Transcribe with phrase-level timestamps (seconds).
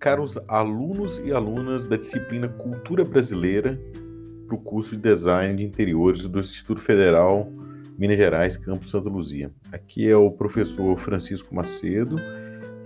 [0.00, 3.78] caros alunos e alunas da disciplina Cultura Brasileira
[4.46, 7.52] para o curso de Design de Interiores do Instituto Federal
[7.98, 9.52] Minas Gerais, Campus Santa Luzia.
[9.70, 12.16] Aqui é o professor Francisco Macedo,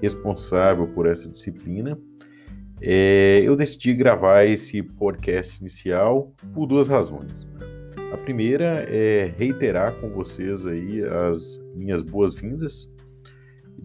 [0.03, 1.97] responsável por essa disciplina.
[2.83, 7.47] É, eu decidi gravar esse podcast inicial por duas razões.
[8.13, 12.93] A primeira é reiterar com vocês aí as minhas boas-vindas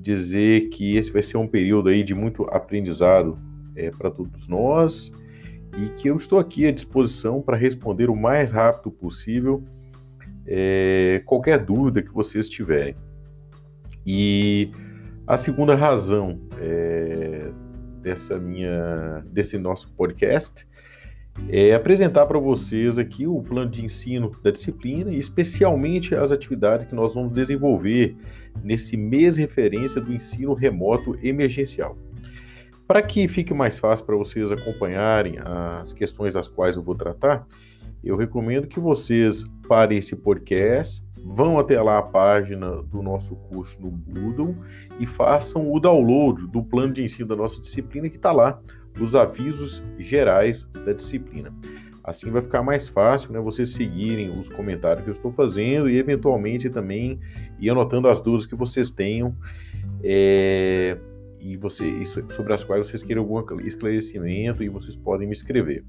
[0.01, 3.37] dizer que esse vai ser um período aí de muito aprendizado
[3.75, 5.11] é, para todos nós
[5.77, 9.63] e que eu estou aqui à disposição para responder o mais rápido possível
[10.45, 12.95] é, qualquer dúvida que vocês tiverem.
[14.05, 14.71] E
[15.27, 17.51] a segunda razão é,
[18.01, 20.65] dessa minha, desse nosso podcast
[21.47, 26.85] é apresentar para vocês aqui o plano de ensino da disciplina e especialmente as atividades
[26.85, 28.17] que nós vamos desenvolver
[28.63, 31.97] nesse mês referência do ensino remoto emergencial.
[32.87, 37.47] Para que fique mais fácil para vocês acompanharem as questões das quais eu vou tratar,
[38.03, 43.79] eu recomendo que vocês parem esse podcast, vão até lá a página do nosso curso
[43.81, 44.55] no Moodle
[44.99, 48.59] e façam o download do plano de ensino da nossa disciplina que está lá,
[48.99, 51.53] os avisos gerais da disciplina.
[52.03, 55.97] Assim vai ficar mais fácil, né, vocês seguirem os comentários que eu estou fazendo e
[55.97, 57.19] eventualmente também
[57.59, 59.35] ir anotando as dúvidas que vocês tenham
[60.03, 60.97] é,
[61.39, 65.83] e você, sobre as quais vocês queiram algum esclarecimento e vocês podem me escrever.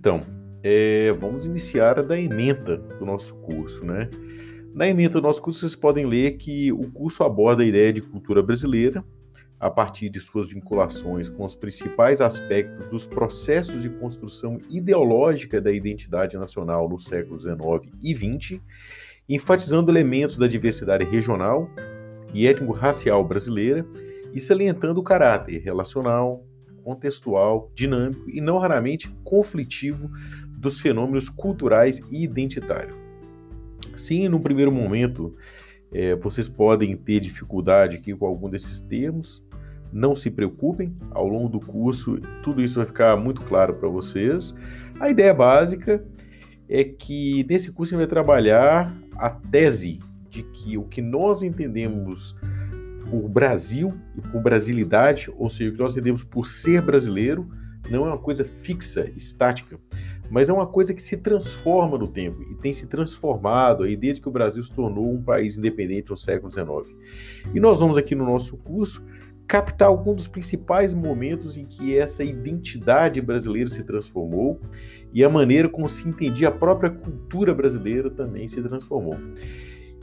[0.00, 0.18] Então,
[0.62, 4.08] é, vamos iniciar a da ementa do nosso curso, né?
[4.72, 8.00] Na ementa do nosso curso, vocês podem ler que o curso aborda a ideia de
[8.00, 9.04] cultura brasileira
[9.60, 15.70] a partir de suas vinculações com os principais aspectos dos processos de construção ideológica da
[15.70, 18.58] identidade nacional no século XIX e XX,
[19.28, 21.68] enfatizando elementos da diversidade regional
[22.32, 23.84] e étnico-racial brasileira
[24.32, 26.42] e salientando o caráter relacional,
[26.90, 30.10] contextual, dinâmico e não raramente conflitivo
[30.48, 32.94] dos fenômenos culturais e identitários.
[33.96, 35.34] Sim, no primeiro momento,
[35.92, 39.42] é, vocês podem ter dificuldade aqui com algum desses termos.
[39.92, 44.54] Não se preocupem, ao longo do curso tudo isso vai ficar muito claro para vocês.
[44.98, 46.04] A ideia básica
[46.68, 51.42] é que nesse curso a gente vai trabalhar a tese de que o que nós
[51.42, 52.36] entendemos
[53.10, 57.48] por Brasil e por brasilidade, ou seja, o que nós entendemos por ser brasileiro,
[57.90, 59.78] não é uma coisa fixa, estática,
[60.30, 64.22] mas é uma coisa que se transforma no tempo e tem se transformado aí desde
[64.22, 66.96] que o Brasil se tornou um país independente no século XIX.
[67.52, 69.02] E nós vamos aqui no nosso curso
[69.48, 74.60] captar alguns dos principais momentos em que essa identidade brasileira se transformou
[75.12, 79.16] e a maneira como se entendia a própria cultura brasileira também se transformou.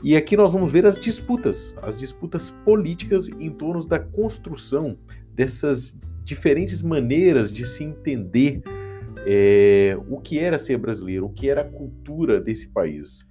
[0.02, 4.96] E aqui nós vamos ver as disputas, as disputas políticas em torno da construção
[5.34, 8.62] dessas diferentes maneiras de se entender
[9.26, 13.26] é, o que era ser brasileiro, o que era a cultura desse país.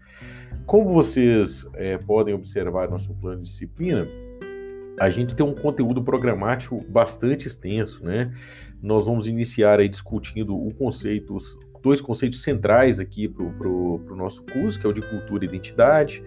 [0.66, 4.06] Como vocês é, podem observar no nosso plano de disciplina,
[5.00, 8.34] a gente tem um conteúdo programático bastante extenso, né?
[8.82, 11.38] Nós vamos iniciar aí discutindo o conceito,
[11.82, 16.24] dois conceitos centrais aqui para o nosso curso, que é o de cultura e identidade.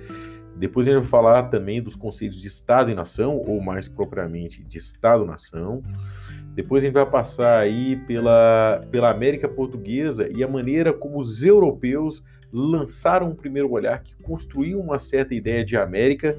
[0.56, 4.62] Depois a gente vai falar também dos conceitos de Estado e nação, ou mais propriamente
[4.62, 5.83] de Estado-nação.
[6.55, 11.43] Depois a gente vai passar aí pela, pela América Portuguesa e a maneira como os
[11.43, 12.22] europeus
[12.53, 16.37] lançaram um primeiro olhar que construiu uma certa ideia de América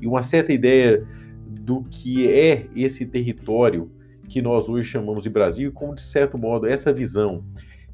[0.00, 1.06] e uma certa ideia
[1.48, 3.90] do que é esse território
[4.28, 7.44] que nós hoje chamamos de Brasil e como, de certo modo, essa visão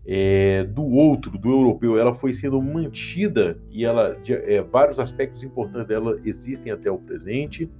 [0.07, 5.43] é, do outro, do europeu, ela foi sendo mantida e ela, de, é, vários aspectos
[5.43, 7.71] importantes dela existem até o presente.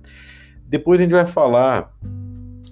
[0.67, 1.93] Depois a gente vai falar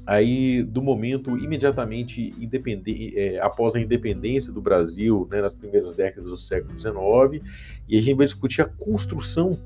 [0.07, 2.33] aí do momento imediatamente
[3.15, 7.45] é, após a independência do Brasil, né, nas primeiras décadas do século XIX,
[7.87, 9.59] e a gente vai discutir a construção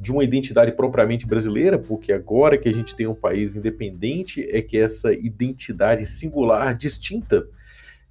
[0.00, 4.62] de uma identidade propriamente brasileira, porque agora que a gente tem um país independente, é
[4.62, 7.46] que essa identidade singular, distinta,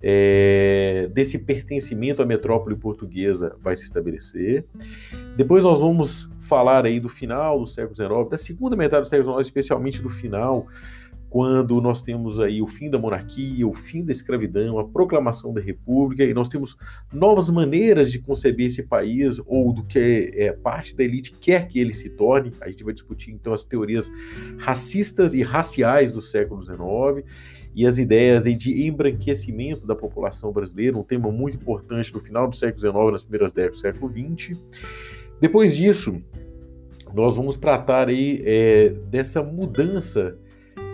[0.01, 4.65] é, desse pertencimento à metrópole portuguesa vai se estabelecer.
[5.35, 9.33] Depois nós vamos falar aí do final do século XIX, da segunda metade do século
[9.33, 10.67] XIX, especialmente do final,
[11.29, 15.61] quando nós temos aí o fim da monarquia, o fim da escravidão, a proclamação da
[15.61, 16.75] república, e nós temos
[17.13, 21.77] novas maneiras de conceber esse país, ou do que é, parte da elite quer que
[21.77, 22.51] ele se torne.
[22.61, 24.09] A gente vai discutir então as teorias
[24.57, 27.23] racistas e raciais do século XIX
[27.79, 32.53] e as ideias de embranquecimento da população brasileira, um tema muito importante no final do
[32.53, 34.61] século XIX, nas primeiras décadas do século XX.
[35.39, 36.17] Depois disso,
[37.13, 40.37] nós vamos tratar aí é, dessa mudança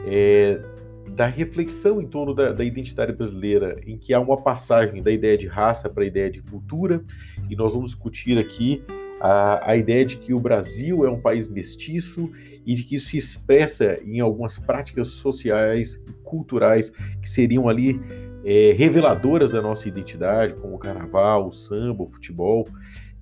[0.06, 0.62] é,
[1.10, 5.36] da reflexão em torno da, da, identidade brasileira, em que há uma passagem da ideia
[5.36, 7.04] de raça para a ideia de cultura,
[7.50, 8.84] e nós vamos discutir aqui
[9.25, 12.31] a, a ideia de que o Brasil é um país mestiço
[12.63, 16.92] e que isso se expressa em algumas práticas sociais e culturais
[17.22, 18.00] que seriam ali
[18.44, 22.68] é, reveladoras da nossa identidade, como o carnaval, o samba, o futebol,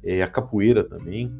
[0.03, 1.31] é, a capoeira também.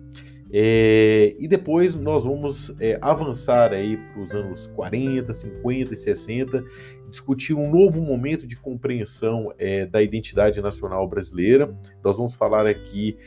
[0.55, 6.63] É, e depois nós vamos é, avançar aí para os anos 40, 50 e 60,
[7.09, 11.75] discutir um novo momento de compreensão é, da identidade nacional brasileira.
[12.03, 13.17] Nós vamos falar aqui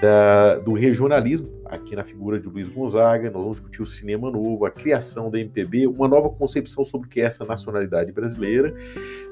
[0.00, 4.64] da, do regionalismo, aqui na figura de Luiz Gonzaga, nós vamos discutir o cinema novo,
[4.64, 8.74] a criação da MPB, uma nova concepção sobre o que é essa nacionalidade brasileira.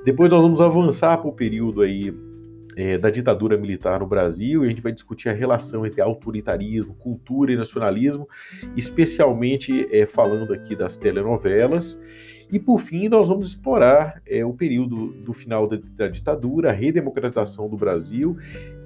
[0.05, 2.14] Depois nós vamos avançar para o período aí
[2.77, 6.95] é, da ditadura militar no Brasil, e a gente vai discutir a relação entre autoritarismo,
[6.95, 8.29] cultura e nacionalismo,
[8.77, 11.99] especialmente é, falando aqui das telenovelas.
[12.53, 16.73] E por fim, nós vamos explorar é, o período do final da, da, ditadura, a
[16.73, 18.37] redemocratização do Brasil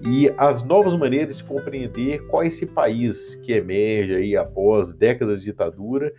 [0.06, 5.40] e as novas maneiras de compreender qual é esse país que emerge aí após décadas
[5.40, 6.12] de ditadura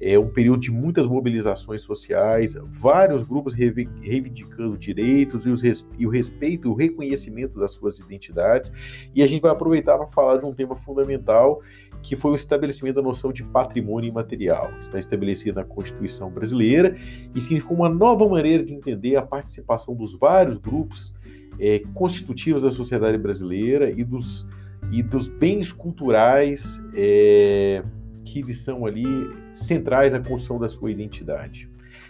[0.00, 5.50] é um período de muitas mobilizações sociais, vários grupos reivindicando direitos e,
[5.98, 8.72] e, o respeito, o reconhecimento das suas identidades.
[9.14, 11.60] E a gente vai aproveitar para falar de um tema fundamental,
[12.02, 14.72] que foi o estabelecimento da noção de patrimônio imaterial.
[14.80, 16.96] Está estabelecido na Constituição brasileira
[17.34, 21.14] e significa uma nova maneira de entender a participação dos vários grupos
[21.58, 24.46] é, constitutivos da sociedade brasileira e dos,
[24.90, 26.80] e dos bens culturais.
[26.94, 27.84] É,
[28.30, 29.04] que eles são ali
[29.52, 31.68] centrais à construção da sua identidade.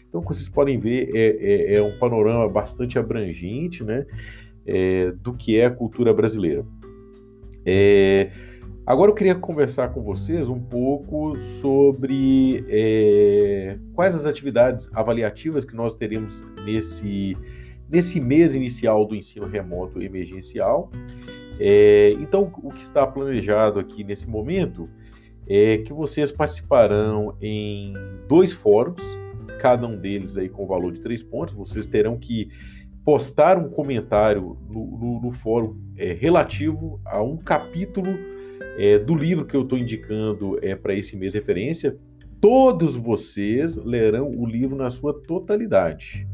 [0.08, 4.04] Então, como vocês podem ver, é, é, é um panorama bastante abrangente né,
[4.66, 6.64] é, do que é a cultura brasileira.
[7.64, 8.30] É,
[8.84, 15.74] agora eu queria conversar com vocês um pouco sobre é, quais as atividades avaliativas que
[15.74, 17.36] nós teremos nesse,
[17.88, 20.90] nesse mês inicial do ensino remoto emergencial.
[21.58, 24.88] É, então, o que está planejado aqui nesse momento
[25.52, 27.92] é que vocês participarão em
[28.28, 29.02] dois fóruns,
[29.58, 31.52] cada um deles aí com valor de três pontos.
[31.52, 32.48] Vocês terão que
[33.04, 38.16] postar um comentário no, no, no fórum é, relativo a um capítulo
[38.78, 41.98] é, do livro que eu estou indicando é, para esse mês de referência.
[42.40, 46.28] Todos vocês lerão o livro na sua totalidade,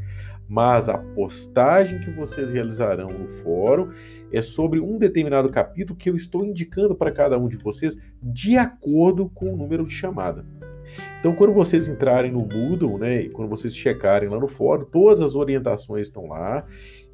[0.47, 3.89] mas a postagem que vocês realizarão no fórum
[4.31, 8.57] é sobre um determinado capítulo que eu estou indicando para cada um de vocês de
[8.57, 10.45] acordo com o número de chamada.
[11.19, 15.21] Então, quando vocês entrarem no Moodle, né, e quando vocês checarem lá no fórum, todas
[15.21, 16.65] as orientações estão lá.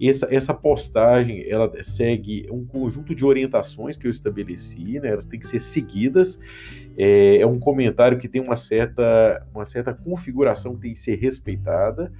[0.01, 5.39] Essa, essa postagem, ela segue um conjunto de orientações que eu estabeleci, né, elas têm
[5.39, 6.39] que ser seguidas.
[6.97, 11.15] É, é um comentário que tem uma certa, uma certa configuração que tem que ser
[11.15, 12.11] respeitada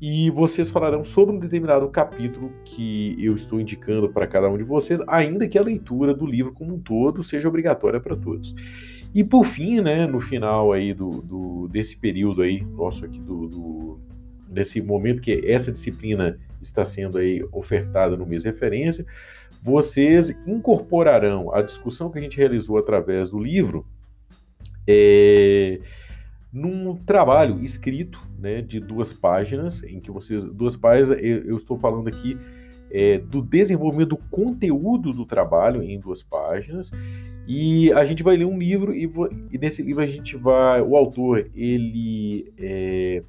[0.00, 4.62] e vocês falarão sobre um determinado capítulo que eu estou indicando para cada um de
[4.62, 8.54] vocês, ainda que a leitura do livro como um todo seja obrigatória para todos.
[9.14, 13.48] E por fim, né, no final aí do, do desse período aí nosso aqui do,
[13.48, 14.00] do
[14.48, 19.04] desse momento que essa disciplina está sendo aí ofertada no mês de referência,
[19.62, 23.84] vocês incorporarão a discussão que a gente realizou através do livro
[24.86, 25.80] é,
[26.52, 30.44] num trabalho escrito né, de duas páginas, em que vocês.
[30.44, 32.38] Duas páginas, eu, eu estou falando aqui
[32.90, 36.90] é, do desenvolvimento do conteúdo do trabalho em duas páginas.
[37.46, 39.10] E a gente vai ler um livro, e,
[39.50, 40.80] e nesse livro a gente vai.
[40.82, 42.52] O autor, ele.
[42.58, 43.22] É,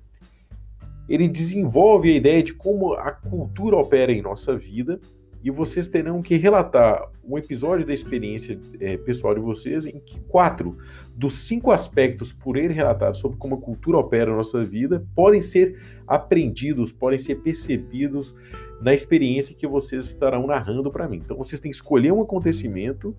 [1.08, 5.00] ele desenvolve a ideia de como a cultura opera em nossa vida
[5.44, 10.20] e vocês terão que relatar um episódio da experiência é, pessoal de vocês em que
[10.22, 10.78] quatro
[11.16, 15.42] dos cinco aspectos por ele relatados sobre como a cultura opera na nossa vida podem
[15.42, 18.36] ser aprendidos, podem ser percebidos
[18.82, 21.18] na experiência que vocês estarão narrando para mim.
[21.18, 23.16] Então vocês têm que escolher um acontecimento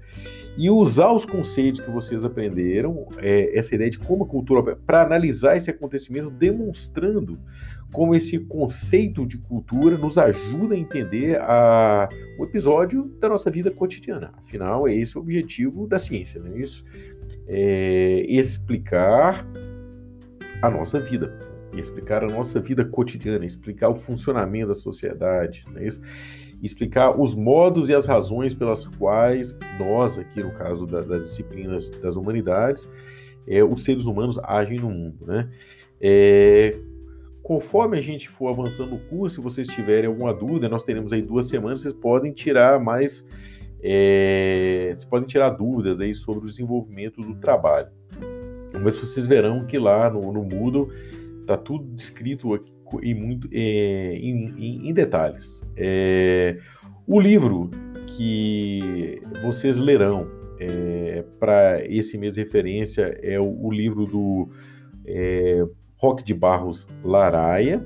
[0.57, 5.03] e usar os conceitos que vocês aprenderam, é, essa ideia de como a cultura para
[5.03, 7.39] analisar esse acontecimento, demonstrando
[7.93, 13.71] como esse conceito de cultura nos ajuda a entender a, o episódio da nossa vida
[13.71, 14.33] cotidiana.
[14.39, 16.85] Afinal, é esse o objetivo da ciência, não é isso?
[17.49, 19.45] É explicar
[20.63, 21.39] a nossa vida,
[21.75, 26.01] explicar a nossa vida cotidiana, explicar o funcionamento da sociedade, não é isso?
[26.63, 31.89] explicar os modos e as razões pelas quais nós, aqui no caso da, das disciplinas
[31.89, 32.89] das humanidades,
[33.47, 35.49] é, os seres humanos agem no mundo, né?
[36.01, 36.79] É,
[37.43, 41.23] conforme a gente for avançando no curso, se vocês tiverem alguma dúvida, nós teremos aí
[41.23, 43.27] duas semanas, vocês podem tirar mais,
[43.83, 47.89] é, vocês podem tirar dúvidas aí sobre o desenvolvimento do trabalho.
[48.83, 50.91] Mas vocês verão que lá no, no Moodle
[51.51, 52.55] está tudo descrito
[53.03, 55.65] em, muito, é, em, em, em, detalhes.
[55.77, 56.59] É,
[57.07, 57.71] o livro
[58.07, 60.29] que vocês lerão
[60.59, 64.49] é, para esse mês de referência é o, o livro do
[65.07, 65.65] é,
[65.97, 67.85] Roque de Barros Laraia.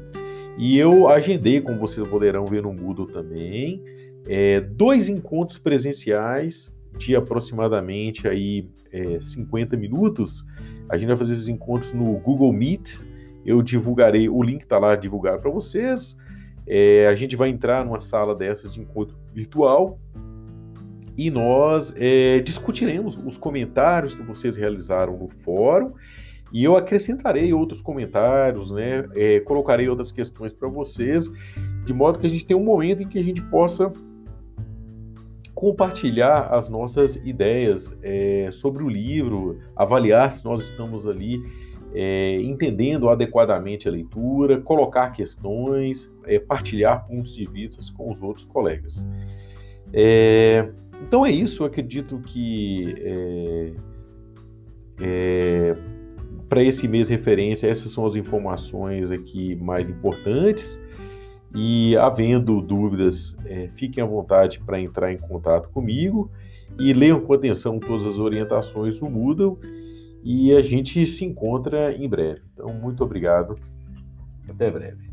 [0.57, 3.83] E eu agendei, como vocês poderão ver no Moodle também,
[4.29, 10.45] é, dois encontros presenciais de aproximadamente aí, é, 50 minutos.
[10.89, 13.05] A gente vai fazer esses encontros no Google Meet.
[13.45, 16.17] Eu divulgarei, o link está lá divulgado para vocês.
[16.67, 19.99] É, a gente vai entrar numa sala dessas de encontro virtual
[21.17, 25.93] e nós é, discutiremos os comentários que vocês realizaram no fórum
[26.53, 29.09] e eu acrescentarei outros comentários, né?
[29.15, 31.29] É, colocarei outras questões para vocês,
[31.85, 33.91] de modo que a gente tenha um momento em que a gente possa
[35.53, 41.41] compartilhar as nossas ideias é, sobre o livro, avaliar se nós estamos ali
[41.95, 48.45] é, entendendo adequadamente a leitura, colocar questões, é, partilhar pontos de vista com os outros
[48.45, 49.07] colegas.
[49.93, 50.69] É,
[51.07, 53.73] então é isso, eu acredito que é,
[55.01, 55.77] é,
[56.49, 60.81] para esse mês referência, essas são as informações aqui mais importantes.
[61.57, 66.29] E havendo dúvidas, é, fiquem à vontade para entrar em contato comigo
[66.81, 69.61] e leiam com atenção todas as orientações do Moodle
[70.25, 72.41] e a gente se encontra em breve.
[72.55, 73.55] Então, muito obrigado.
[74.49, 75.13] Até breve.